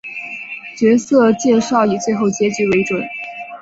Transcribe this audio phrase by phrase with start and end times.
[0.75, 3.03] 角色介绍以最后结局为准。